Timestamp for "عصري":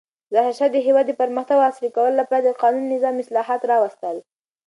1.69-1.89